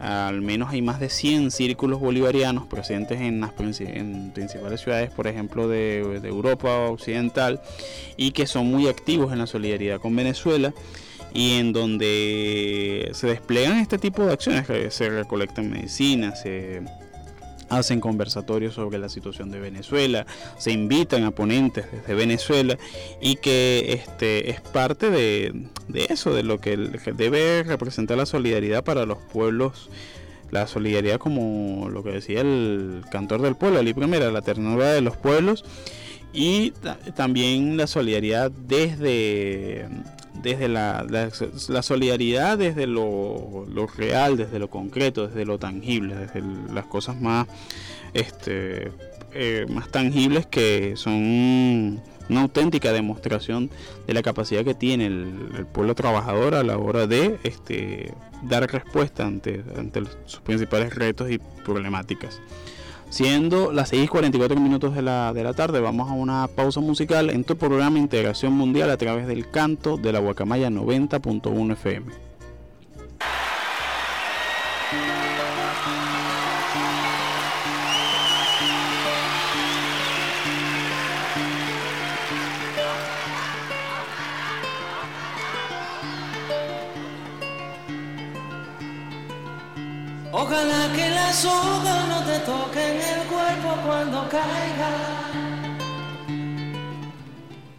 [0.00, 5.68] al menos hay más de 100 círculos bolivarianos presentes en las principales ciudades, por ejemplo,
[5.68, 7.62] de, Europa Occidental,
[8.16, 10.74] y que son muy activos en la solidaridad con Venezuela
[11.32, 16.82] y en donde se desplegan este tipo de acciones, se recolectan medicinas, se
[17.68, 20.26] hacen conversatorios sobre la situación de Venezuela,
[20.58, 22.78] se invitan a ponentes desde Venezuela
[23.20, 25.68] y que este es parte de,
[26.08, 29.90] eso, de lo que debe representar la solidaridad para los pueblos,
[30.50, 35.00] la solidaridad como lo que decía el cantor del pueblo, Ali Primera, la ternura de
[35.00, 35.64] los pueblos
[36.32, 36.72] y
[37.14, 39.88] también la solidaridad desde
[40.42, 43.66] desde la, la, solidaridad, desde lo,
[43.96, 47.46] real, desde lo concreto, desde lo tangible, desde las cosas más,
[48.14, 48.92] este,
[49.32, 53.70] eh, más tangibles que son una auténtica demostración
[54.06, 58.12] de la capacidad que tiene el, pueblo trabajador a la hora de este,
[58.42, 62.40] dar respuesta ante, ante sus principales retos y problemáticas.
[63.16, 67.44] Siendo las 6:44 minutos de la, de la tarde, vamos a una pausa musical en
[67.44, 72.25] tu programa Integración Mundial a través del canto de la Guacamaya 90.1 FM.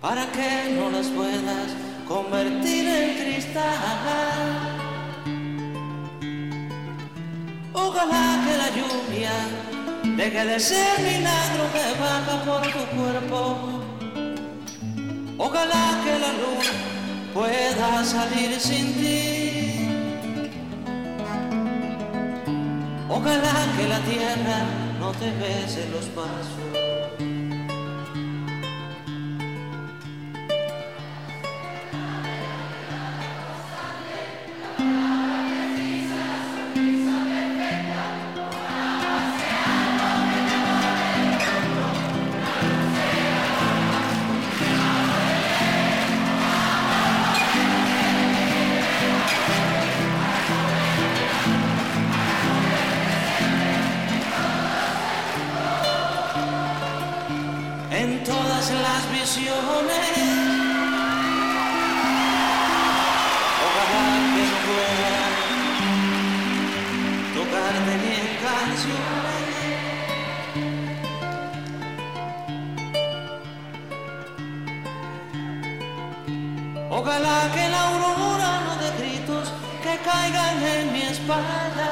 [0.01, 1.69] Para que no las puedas
[2.07, 3.63] convertir en cristal.
[7.73, 9.31] Ojalá que la lluvia
[10.15, 13.57] deje de ser milagro que baja por tu cuerpo.
[15.37, 16.73] Ojalá que la luna
[17.33, 19.89] pueda salir sin ti.
[23.09, 24.59] Ojalá que la tierra
[24.99, 26.86] no te bese los pasos.
[63.68, 65.26] Ojalá que no pueda
[67.36, 69.47] tocarte ni en canciones.
[76.89, 79.45] Ojalá que la aurora no de gritos
[79.84, 81.89] que caigan en mi espalda.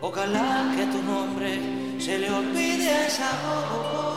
[0.00, 1.50] Ojalá que tu nombre
[1.98, 4.09] se le olvide a esa voz.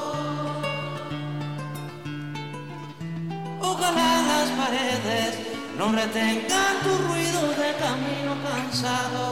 [3.74, 5.32] Ojalá las paredes
[5.80, 9.24] no retengan tu ruido de camino cansado.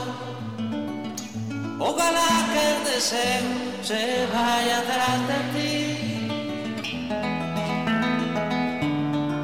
[1.78, 3.46] Ojalá que el deseo
[3.84, 5.70] se vaya atrás de ti.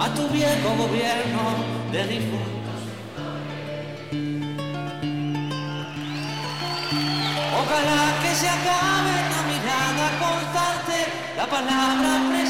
[0.00, 1.44] A tu viejo gobierno
[1.92, 2.80] de difuntos.
[7.60, 10.98] Ojalá que se acabe la mirada constante,
[11.36, 12.47] la palabra precisa.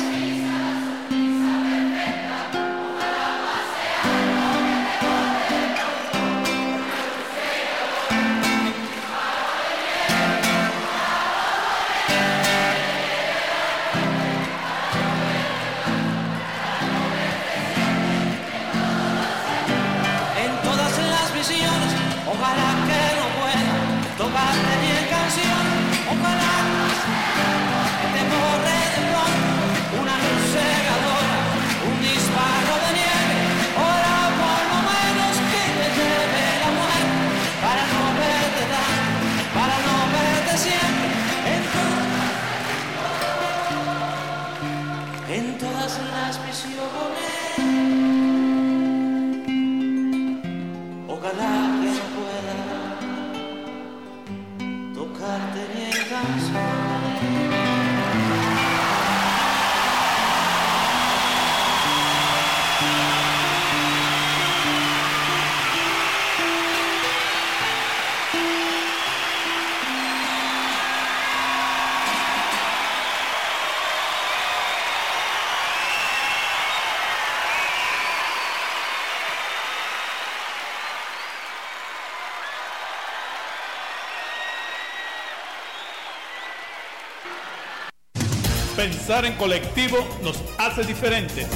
[88.79, 91.49] Pensar en colectivo nos hace diferentes.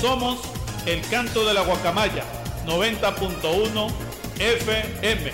[0.00, 0.38] Somos
[0.86, 2.22] el canto de la guacamaya
[2.64, 3.90] 90.1
[4.38, 5.32] FM.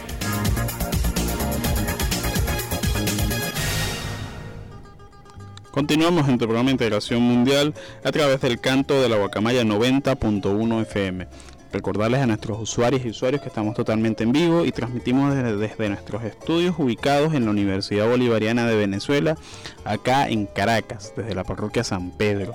[5.70, 10.82] Continuamos en tu programa de Integración Mundial a través del canto de la Guacamaya 90.1
[10.82, 11.28] FM.
[11.74, 16.22] Recordarles a nuestros usuarios y usuarios que estamos totalmente en vivo y transmitimos desde, nuestros
[16.22, 19.36] estudios ubicados en la Universidad Bolivariana de Venezuela,
[19.84, 22.54] acá en Caracas, desde la parroquia San Pedro.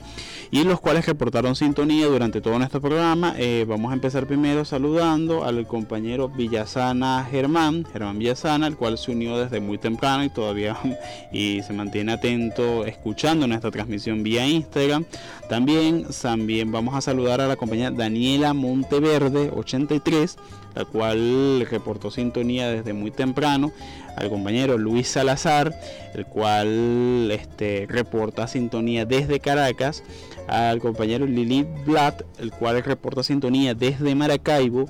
[0.50, 3.34] y los cuales reportaron sintonía durante todo nuestro programa.
[3.38, 9.12] Eh, vamos a empezar primero saludando al compañero Villasana Germán, Germán Villasana, el cual se
[9.12, 10.76] unió desde muy temprano y todavía
[11.32, 15.04] y se mantiene atento escuchando nuestra transmisión vía Instagram.
[15.48, 20.36] También, también vamos a saludar a la compañera Daniela Monteverde 83
[20.76, 23.72] la cual reportó sintonía desde muy temprano,
[24.16, 25.78] al compañero Luis Salazar,
[26.14, 30.02] el cual este, reporta sintonía desde Caracas,
[30.48, 34.86] al compañero Lili Blatt, el cual reporta sintonía desde Maracaibo,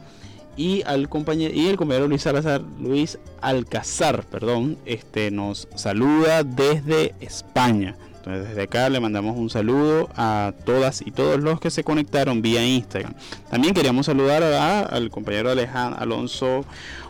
[0.56, 7.14] y al compañero y el compañero Luis Salazar, Luis Alcazar, perdón, este nos saluda desde
[7.20, 7.94] España
[8.26, 12.66] desde acá le mandamos un saludo a todas y todos los que se conectaron vía
[12.66, 13.14] Instagram.
[13.50, 16.64] También queríamos saludar al compañero Alejandro Alonso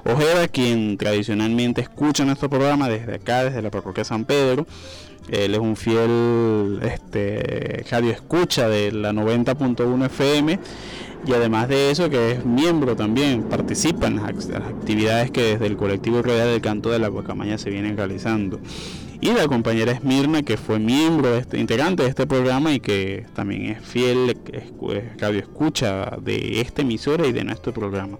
[0.04, 4.66] Ojeda, quien tradicionalmente escucha nuestro programa desde acá, desde la parroquia San Pedro.
[5.28, 10.60] Él es un fiel este, radio escucha de la 90.1 FM
[11.26, 15.76] y además de eso que es miembro también, participa en las actividades que desde el
[15.76, 18.60] colectivo Royal del Canto de la Guacamaña se vienen realizando
[19.20, 23.66] y la compañera Esmirna, que fue miembro, este, integrante de este programa y que también
[23.66, 24.36] es fiel
[25.18, 28.18] radio escucha de esta emisora y de nuestro programa.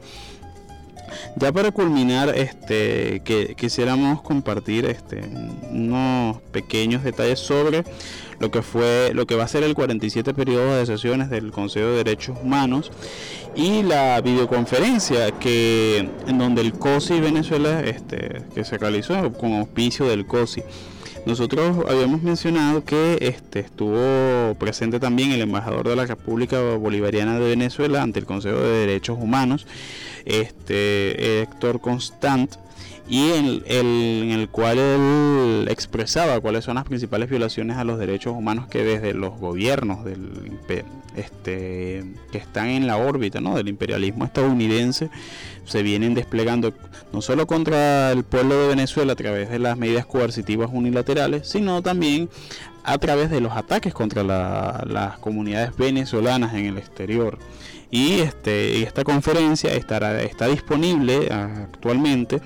[1.37, 5.21] Ya para culminar, este, que quisiéramos compartir este,
[5.71, 7.85] unos pequeños detalles sobre
[8.39, 11.89] lo que fue, lo que va a ser el 47 periodo de sesiones del Consejo
[11.89, 12.91] de Derechos Humanos
[13.55, 20.07] y la videoconferencia que en donde el COSI Venezuela, este, que se realizó con auspicio
[20.07, 20.63] del COSI.
[21.27, 27.49] Nosotros habíamos mencionado que este, estuvo presente también el embajador de la República Bolivariana de
[27.49, 29.67] Venezuela ante el Consejo de Derechos Humanos,
[30.25, 32.55] este, Héctor Constant,
[33.09, 33.63] y en,
[34.31, 39.15] el, cual él expresaba cuáles son las principales violaciones a los derechos humanos que desde
[39.15, 40.53] los gobiernos del
[41.17, 43.57] este que están en la órbita ¿no?
[43.57, 45.09] del imperialismo estadounidense
[45.65, 46.75] se vienen desplegando
[47.13, 51.83] no solo contra el pueblo de Venezuela a través de las medidas coercitivas unilaterales, sino
[51.83, 52.29] también
[52.85, 57.39] a través de los ataques contra las comunidades venezolanas en el exterior.
[57.91, 62.41] Y este, esta conferencia estará, está disponible actualmente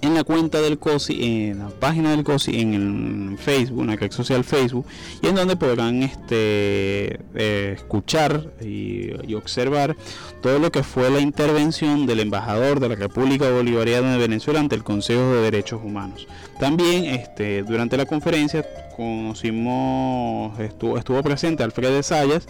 [0.00, 3.96] en la cuenta del COSI, en la página del COSI, en el Facebook, en la
[3.96, 4.86] red social Facebook,
[5.22, 9.96] y en donde podrán este, eh, escuchar y, observar
[10.40, 14.74] todo lo que fue la intervención del embajador de la República Bolivariana de Venezuela ante
[14.74, 16.26] el Consejo de Derechos Humanos.
[16.58, 18.64] También este, durante la conferencia
[18.96, 22.48] conocimos, estuvo, estuvo presente Alfredo Sayas,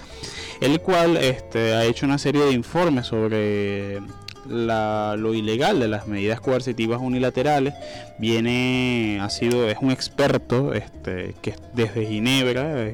[0.61, 4.01] el cual este, ha hecho una serie de informes sobre
[4.49, 7.75] lo ilegal de las medidas coercitivas unilaterales
[8.19, 12.87] viene ha sido es un experto este que desde Ginebra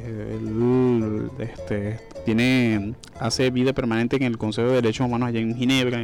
[1.39, 6.03] este tiene hace vida permanente en el Consejo de Derechos Humanos allá en Ginebra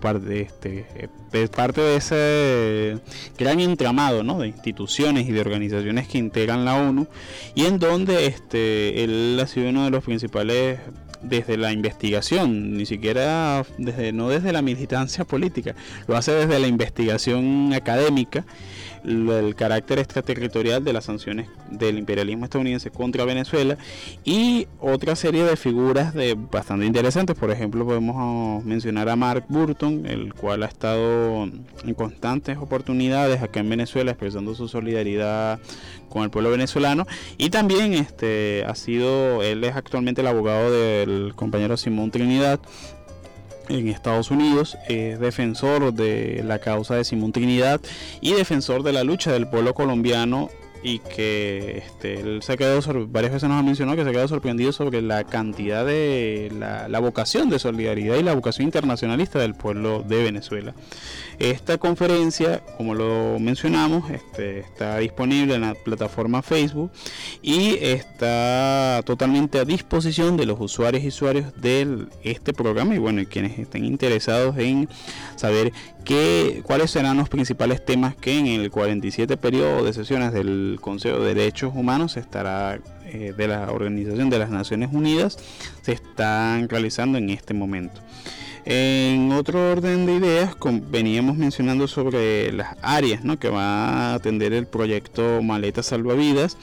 [0.00, 0.86] parte de este
[1.32, 2.98] es parte de ese
[3.38, 4.38] gran entramado ¿no?
[4.38, 7.06] de instituciones y de organizaciones que integran la ONU
[7.54, 10.78] y en donde este él ha sido uno de los principales
[11.24, 15.74] desde la investigación, ni siquiera desde, no desde la militancia política,
[16.06, 18.44] lo hace desde la investigación académica
[19.04, 23.76] el carácter extraterritorial de las sanciones del imperialismo estadounidense contra Venezuela
[24.24, 27.36] y otra serie de figuras de bastante interesantes.
[27.36, 33.60] Por ejemplo, podemos mencionar a Mark Burton, el cual ha estado en constantes oportunidades acá
[33.60, 35.60] en Venezuela expresando su solidaridad
[36.08, 37.06] con el pueblo venezolano
[37.38, 42.60] y también este ha sido él es actualmente el abogado del compañero Simón Trinidad
[43.68, 47.80] en Estados Unidos, es defensor de la causa de Simón Trinidad
[48.20, 50.50] y defensor de la lucha del pueblo colombiano
[50.84, 52.78] y que este, él se ha quedado
[53.08, 57.00] varias veces nos ha mencionado que se ha quedado sorprendido sobre la cantidad de la,
[57.00, 60.74] vocación de solidaridad y la vocación internacionalista del pueblo de Venezuela.
[61.38, 66.90] Esta conferencia, como lo mencionamos, este, está disponible en la plataforma Facebook
[67.40, 73.22] y está totalmente a disposición de los usuarios y usuarios de este programa y bueno,
[73.28, 74.88] quienes estén interesados en
[75.36, 75.72] saber
[76.62, 81.34] cuáles serán los principales temas que en el 47 periodo de sesiones del Consejo de
[81.34, 85.38] Derechos Humanos estará eh, de la Organización de las Naciones Unidas
[85.82, 88.00] se están realizando en este momento.
[88.66, 90.56] En otro orden de ideas,
[90.90, 96.56] veníamos mencionando sobre las áreas que va a atender el proyecto Maleta Salvavidas.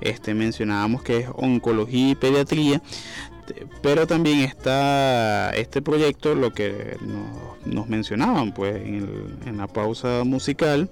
[0.00, 2.80] Este, mencionábamos que es oncología y pediatría,
[3.82, 6.96] pero también está este proyecto, lo que
[7.64, 10.88] nos, mencionaban pues en, la pausa musical,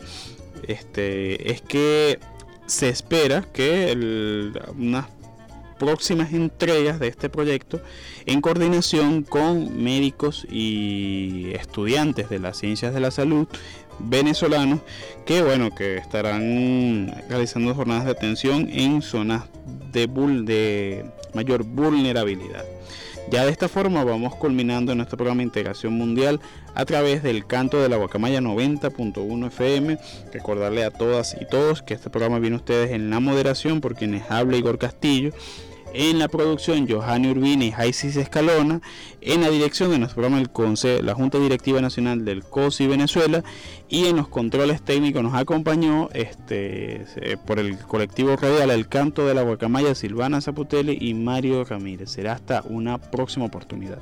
[0.67, 2.19] este, es que
[2.67, 3.97] se espera que
[4.77, 5.07] unas
[5.79, 7.81] próximas entregas de este proyecto
[8.27, 13.49] en coordinación con médicos y estudiantes de las ciencias de la salud
[13.99, 14.81] venezolanos
[15.25, 19.45] que bueno que estarán realizando jornadas de atención en zonas
[19.91, 22.65] de, de mayor vulnerabilidad.
[23.31, 26.41] Ya de esta forma vamos culminando nuestro programa de integración mundial
[26.75, 29.99] a través del canto de la Guacamaya 90.1 FM.
[30.33, 33.95] Recordarle a todas y todos que este programa viene a ustedes en la moderación por
[33.95, 35.33] quienes habla Igor Castillo
[35.95, 38.81] en la producción, Johanny Urbina y Jaisis Escalona.
[39.21, 43.43] En la dirección de nuestro programa, el Consejo, la Junta Directiva Nacional del COSI Venezuela.
[43.89, 47.05] Y en los controles técnicos nos acompañó este,
[47.47, 52.11] por el colectivo radial El Canto de la Guacamaya, Silvana Zaputelli y Mario Ramírez.
[52.11, 53.99] Será hasta una próxima oportunidad.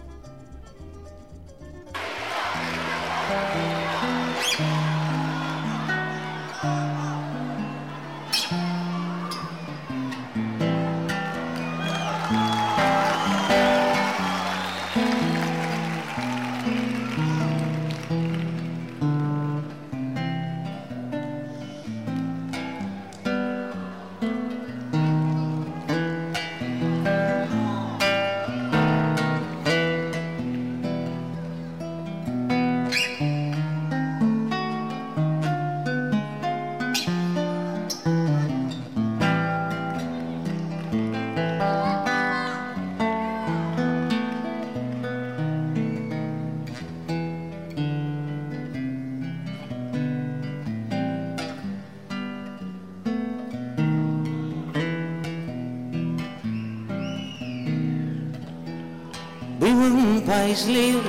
[60.28, 61.08] País libre,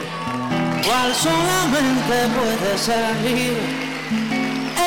[0.85, 3.67] cual solamente puede ser libre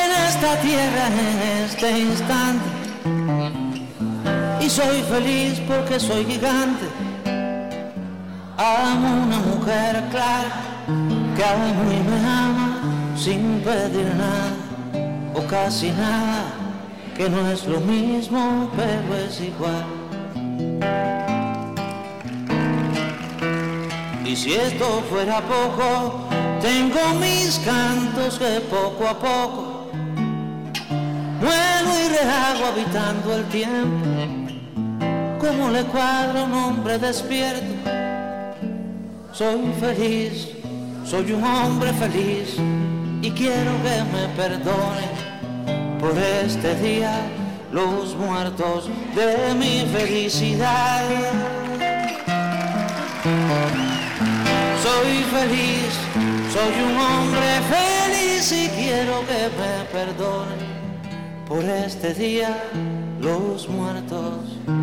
[0.01, 2.65] en esta tierra, en este instante.
[4.59, 6.87] Y soy feliz porque soy gigante.
[8.57, 10.51] Amo una mujer clara
[11.35, 12.79] que amo y me ama
[13.15, 14.53] sin pedir nada
[15.35, 16.45] o casi nada,
[17.15, 20.02] que no es lo mismo, pero es igual.
[24.33, 26.27] Y si esto fuera poco,
[26.59, 29.91] tengo mis cantos que poco a poco
[31.39, 34.07] vuelo y rehago habitando el tiempo.
[35.37, 37.91] Como le cuadra un hombre despierto,
[39.33, 40.49] soy feliz,
[41.05, 42.55] soy un hombre feliz
[43.21, 45.09] y quiero que me perdone
[45.99, 47.21] por este día
[47.71, 51.03] los muertos de mi felicidad
[55.03, 55.93] soy feliz,
[56.53, 60.59] soy un hombre feliz y quiero que me perdonen
[61.47, 62.63] por este día
[63.19, 64.82] los muertos.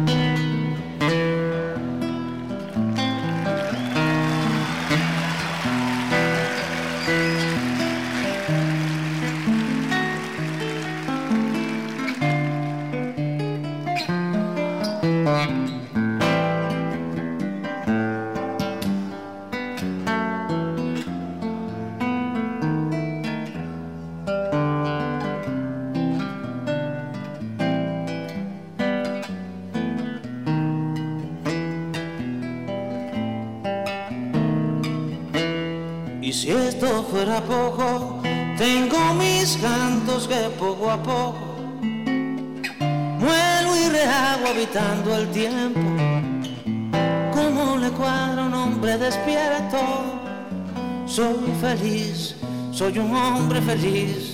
[51.10, 52.36] Soy feliz,
[52.70, 54.32] soy un hombre feliz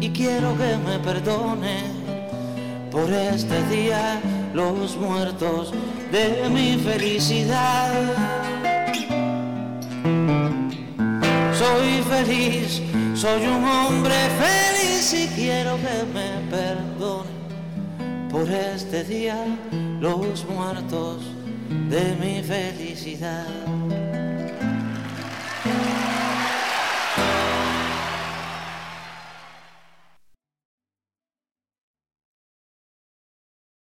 [0.00, 1.78] y quiero que me perdone
[2.90, 4.20] por este día
[4.52, 5.72] los muertos
[6.12, 7.92] de mi felicidad.
[11.54, 12.82] soy feliz,
[13.14, 14.14] soy un hombre
[14.44, 17.30] feliz y quiero que me perdone
[18.30, 19.38] por este día
[20.00, 21.22] los muertos
[21.88, 23.79] de mi felicidad.